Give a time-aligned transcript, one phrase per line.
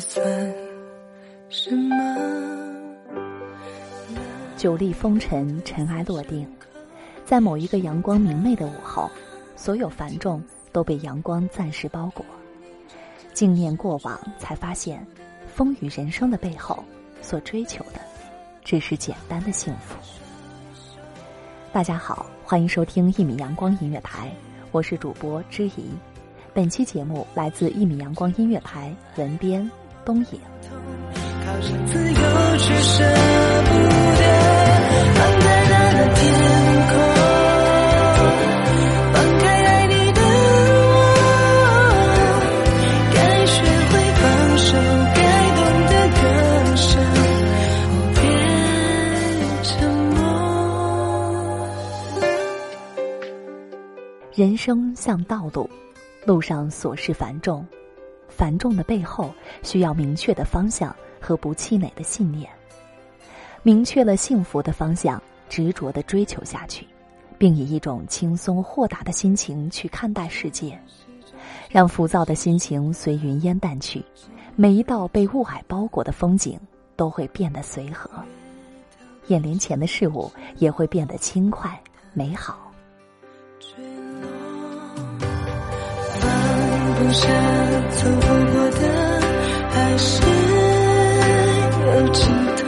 [0.00, 0.54] 算
[1.48, 1.96] 什么。
[4.56, 6.46] 久历风尘，尘埃落定，
[7.24, 9.10] 在某一个阳光明媚的午后，
[9.56, 12.24] 所有繁重都被阳光暂时包裹。
[13.32, 15.06] 静念过往，才发现，
[15.46, 16.82] 风雨人生的背后，
[17.22, 18.00] 所追求的，
[18.64, 19.96] 只是简单的幸福。
[21.72, 24.32] 大家好，欢迎收听一米阳光音乐台，
[24.72, 25.90] 我是主播知怡。
[26.52, 29.70] 本期节目来自一米阳光音乐台，文编
[30.08, 30.40] 东影。
[31.44, 32.14] 靠近自由
[32.56, 33.04] 却舍
[33.64, 33.70] 不
[34.16, 34.22] 得，
[35.14, 36.18] 放开他的天
[36.88, 36.96] 空，
[39.12, 40.20] 放开爱你的
[40.88, 40.96] 我，
[43.12, 43.60] 该学
[43.90, 44.24] 会放
[44.56, 44.72] 手，
[45.14, 45.20] 该
[45.58, 45.60] 懂
[45.90, 46.22] 得割
[46.74, 46.88] 舍，
[48.14, 48.20] 别
[49.62, 50.16] 沉默。
[54.34, 55.68] 人生像道路，
[56.24, 57.62] 路上琐事繁重，
[58.28, 62.48] 繁重的背后需要明确的方向和不气馁的信念。
[63.62, 66.86] 明确了幸福的方向，执着的追求下去，
[67.36, 70.78] 并以一种轻松豁达的心情去看待世界，
[71.68, 74.04] 让浮躁的心情随云烟淡去，
[74.54, 76.58] 每一道被雾霭包裹的风景
[76.94, 78.08] 都会变得随和，
[79.26, 81.78] 眼帘前的事物也会变得轻快
[82.12, 82.67] 美好。
[87.08, 87.26] 留下，
[87.88, 88.82] 走不过的，
[89.70, 90.20] 还是
[91.86, 92.20] 有尽
[92.54, 92.62] 头。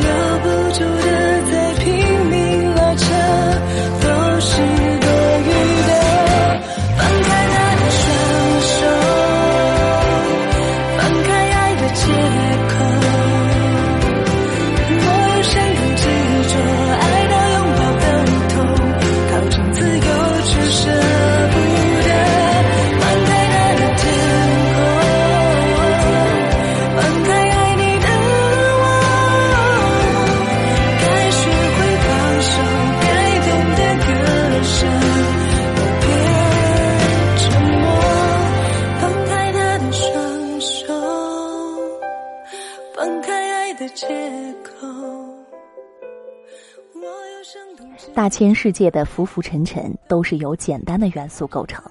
[0.00, 0.08] 留
[0.42, 1.17] 不住的，
[48.14, 51.82] 大千世界的浮浮沉沉都是由简单的元素构成，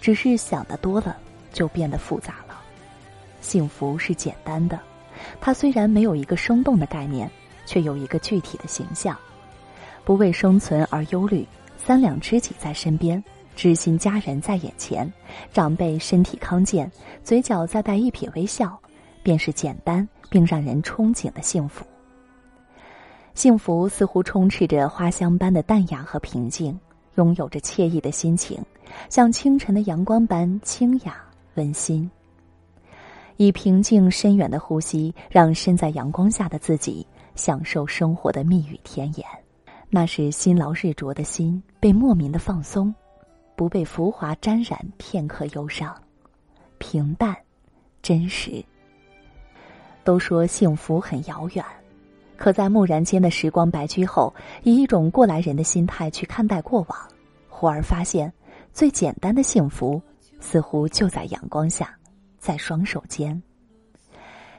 [0.00, 1.16] 只是想的多了
[1.52, 2.58] 就变得复杂了。
[3.42, 4.80] 幸福是简单的，
[5.40, 7.30] 它虽然没有一个生动的概念，
[7.66, 9.16] 却有一个具体的形象。
[10.04, 11.46] 不为生存而忧虑，
[11.76, 13.22] 三两知己在身边，
[13.54, 15.10] 知心家人在眼前，
[15.52, 16.90] 长辈身体康健，
[17.22, 18.76] 嘴角再带一撇微笑，
[19.22, 21.84] 便是简单并让人憧憬的幸福。
[23.38, 26.76] 幸福似乎充斥着花香般的淡雅和平静，
[27.14, 28.60] 拥有着惬意的心情，
[29.08, 31.22] 像清晨的阳光般清雅
[31.54, 32.10] 温馨。
[33.36, 37.06] 以平静深远的呼吸，让身在阳光下的自己
[37.36, 39.24] 享受生活的蜜语甜言，
[39.88, 42.92] 那是辛劳日灼的心被莫名的放松。
[43.54, 45.94] 不被浮华沾染片刻忧伤，
[46.78, 47.36] 平淡，
[48.02, 48.64] 真实。
[50.02, 51.64] 都说幸福很遥远，
[52.38, 54.32] 可在蓦然间的时光白驹后，
[54.62, 56.98] 以一种过来人的心态去看待过往，
[57.48, 58.32] 忽而发现，
[58.72, 60.00] 最简单的幸福，
[60.38, 61.94] 似乎就在阳光下，
[62.38, 63.42] 在双手间。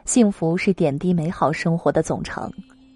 [0.04, 2.52] 幸福是点滴美好生活的总成，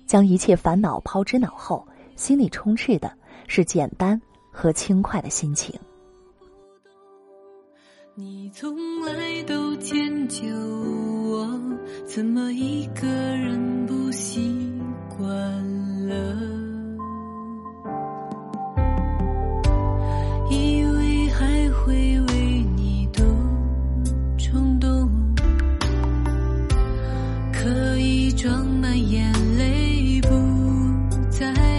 [0.05, 3.09] 将一切烦恼抛之脑后，心里充斥的
[3.47, 4.21] 是简单
[4.51, 5.73] 和轻快的心情。
[8.15, 11.47] 你从来都迁就我，
[12.05, 14.72] 怎么一个人不习
[15.23, 15.31] 完
[16.07, 16.13] 了？
[20.49, 23.25] 以为还会为你多
[24.37, 25.09] 冲动，
[27.51, 30.29] 可以装满眼泪不
[31.31, 31.72] 再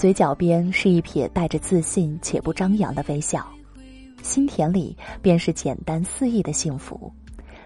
[0.00, 3.46] 嘴角边是一撇带着自信且不张扬的微笑，
[4.22, 7.12] 心田里便是简单肆意的幸福，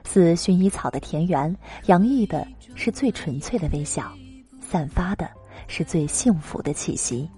[0.04, 2.44] 似薰衣草的田园，洋溢的
[2.74, 4.12] 是最纯粹的微笑，
[4.60, 5.30] 散发的
[5.68, 7.30] 是最幸福的气息。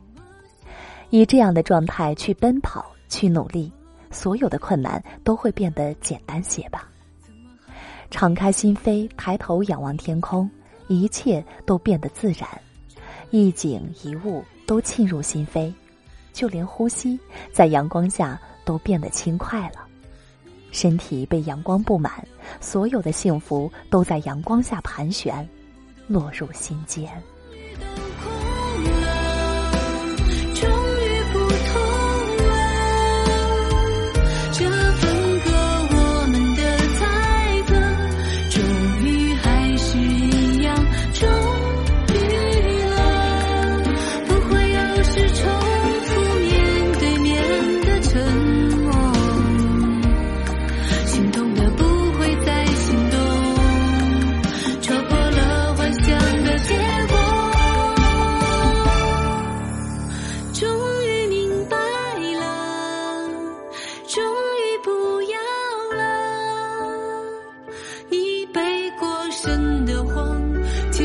[1.11, 3.71] 以这样的状态去奔跑，去努力，
[4.11, 6.89] 所有的困难都会变得简单些吧。
[8.11, 10.51] 敞开心扉，抬头仰望天空，
[10.89, 12.49] 一切都变得自然，
[13.29, 15.73] 一景一物都沁入心扉，
[16.33, 17.19] 就连呼吸
[17.53, 19.87] 在阳光下都变得轻快了。
[20.73, 22.13] 身体被阳光布满，
[22.61, 25.49] 所有的幸福都在阳光下盘旋，
[26.07, 27.11] 落入心间。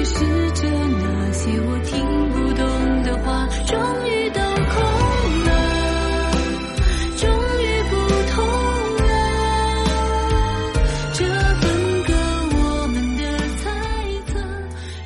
[0.01, 3.77] 解释着那些我听不懂的话，终
[4.09, 4.81] 于都空
[5.45, 5.51] 了，
[7.18, 7.30] 终
[7.62, 7.94] 于不
[8.31, 8.33] 痛
[8.98, 9.06] 了。
[11.13, 11.24] 这
[11.59, 11.63] 分
[12.07, 12.13] 割
[12.57, 13.21] 我们的
[13.57, 13.63] 猜
[14.25, 14.33] 测，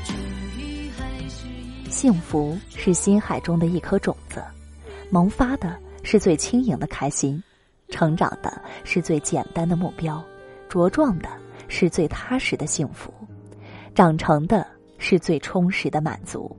[0.06, 0.16] 终
[0.58, 4.42] 于还是一幸福是心海中的一颗种子，
[5.10, 7.44] 萌发的是最轻盈的开心，
[7.90, 10.24] 成长的是最简单的目标，
[10.70, 11.28] 茁壮的
[11.68, 13.14] 是最踏实的幸福，
[13.94, 14.66] 长成的
[14.98, 16.56] 是最充实的满足，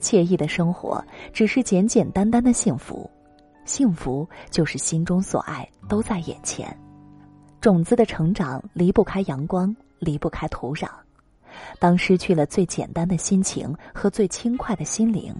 [0.00, 3.10] 惬意的生活只是简简单单的幸福，
[3.64, 6.76] 幸福就是心中所爱都在眼前。
[7.60, 10.88] 种子的成长离不开阳光，离不开土壤。
[11.78, 15.34] 当失去了最简单的心情和最轻快的心灵，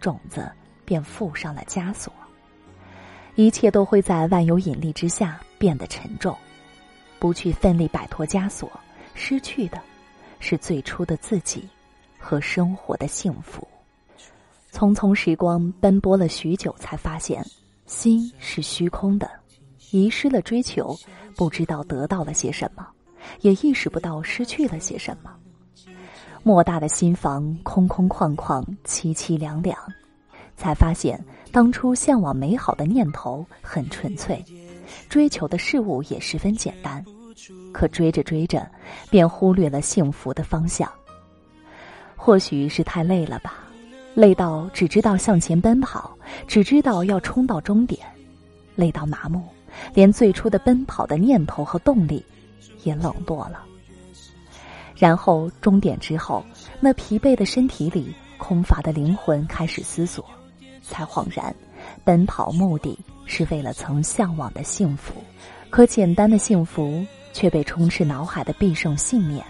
[0.00, 0.50] 种子
[0.84, 2.12] 便附上了枷锁。
[3.34, 6.36] 一切都会在万有引力之下变得沉重。
[7.20, 8.70] 不去奋力摆脱枷锁，
[9.14, 9.80] 失去的，
[10.40, 11.68] 是最初的自己，
[12.28, 13.66] 和生活的幸福。
[14.70, 17.42] 匆匆时光奔波了许久，才发现，
[17.86, 19.30] 心是虚空的，
[19.92, 20.94] 遗失了追求，
[21.34, 22.86] 不知道得到了些什么，
[23.40, 25.34] 也意识不到失去了些什么。
[26.42, 29.74] 莫大的心房空空旷旷，凄凄凉凉，
[30.54, 31.18] 才发现
[31.50, 34.44] 当初向往美好的念头很纯粹，
[35.08, 37.02] 追求的事物也十分简单，
[37.72, 38.70] 可追着追着，
[39.08, 40.92] 便忽略了幸福的方向。
[42.28, 43.54] 或许是太累了吧，
[44.12, 46.14] 累到只知道向前奔跑，
[46.46, 48.06] 只知道要冲到终点，
[48.74, 49.42] 累到麻木，
[49.94, 52.22] 连最初的奔跑的念头和动力
[52.82, 53.64] 也冷落了。
[54.94, 56.44] 然后终点之后，
[56.80, 60.22] 那疲惫的身体里空乏的灵魂开始思索，
[60.82, 61.56] 才恍然，
[62.04, 65.14] 奔跑目的是为了曾向往的幸福，
[65.70, 69.42] 可简单的幸福却被充斥脑海的必胜信念。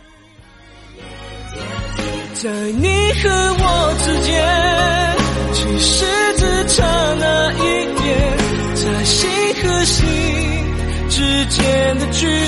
[2.41, 2.87] 在你
[3.21, 3.29] 和
[3.59, 4.31] 我之间，
[5.53, 6.87] 其实只差
[7.19, 7.57] 那一
[7.99, 8.07] 点，
[8.77, 9.29] 在心
[9.61, 10.07] 和心
[11.11, 12.48] 之间的距离。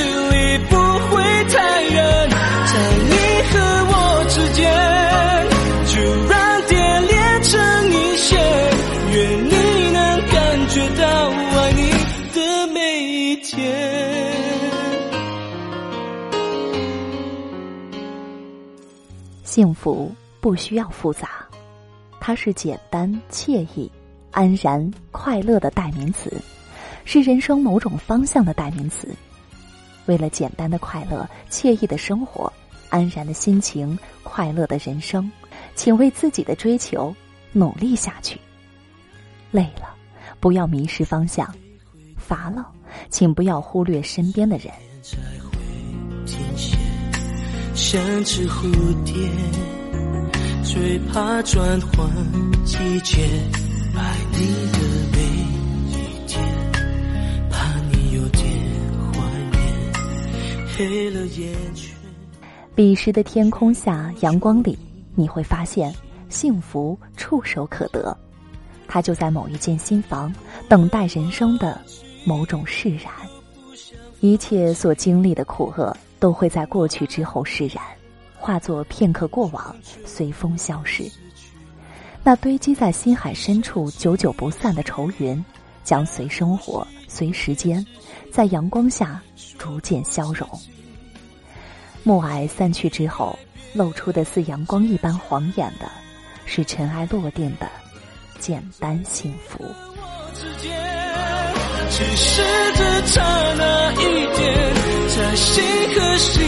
[19.60, 21.46] 幸福不需要复杂，
[22.18, 23.92] 它是简单、惬意、
[24.30, 26.34] 安然、快乐的代名词，
[27.04, 29.14] 是人生某种方向的代名词。
[30.06, 32.50] 为了简单的快乐、惬意的生活、
[32.88, 35.30] 安然的心情、快乐的人生，
[35.74, 37.14] 请为自己的追求
[37.52, 38.40] 努力下去。
[39.50, 39.94] 累了，
[40.40, 41.46] 不要迷失方向；
[42.16, 42.66] 乏了，
[43.10, 44.72] 请不要忽略身边的人。
[47.80, 48.70] 像只蝴
[49.04, 49.14] 蝶，
[50.62, 52.06] 最怕转换
[52.62, 53.26] 季节，
[53.96, 54.78] 爱你的
[55.10, 55.18] 每
[55.88, 56.44] 一天，
[57.50, 58.44] 怕你有点
[59.12, 59.18] 怀
[59.50, 59.58] 念，
[60.76, 61.96] 黑了眼圈。
[62.75, 64.78] 彼时的天空下，阳光里，
[65.14, 65.92] 你会发现
[66.28, 68.14] 幸福触手可得，
[68.87, 70.32] 它就在某一间新房，
[70.68, 71.80] 等待人生的
[72.26, 73.06] 某种释然。
[74.20, 77.82] 一切所经历的苦厄，都会在过去之后释然，
[78.38, 79.74] 化作片刻过往，
[80.06, 81.10] 随风消失。
[82.22, 85.42] 那堆积在心海深处、久久不散的愁云，
[85.82, 87.84] 将随生活、随时间，
[88.30, 89.20] 在阳光下
[89.58, 90.46] 逐渐消融。
[92.04, 93.38] 暮霭散去之后，
[93.72, 95.90] 露出的似阳光一般晃眼的，
[96.44, 97.66] 是尘埃落定的
[98.38, 99.64] 简单幸福。
[100.34, 100.70] 之间，
[101.90, 102.42] 其实
[102.74, 103.22] 只差
[103.56, 104.79] 那一点，
[105.20, 105.62] 在心
[105.94, 106.42] 和心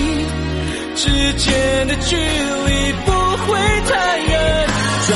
[0.97, 4.67] 之间的距离不会太远，
[5.09, 5.12] 在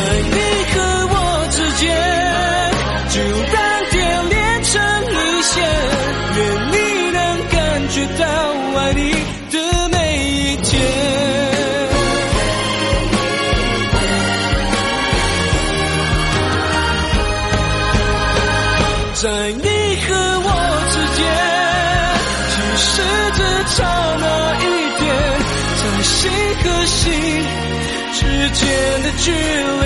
[28.49, 29.86] 之间的距离